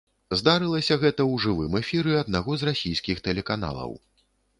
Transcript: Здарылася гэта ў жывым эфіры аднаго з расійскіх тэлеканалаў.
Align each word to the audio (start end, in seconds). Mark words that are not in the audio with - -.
Здарылася 0.39 0.95
гэта 1.03 1.21
ў 1.31 1.43
жывым 1.43 1.77
эфіры 1.81 2.15
аднаго 2.21 2.55
з 2.61 2.69
расійскіх 2.71 3.21
тэлеканалаў. 3.29 3.93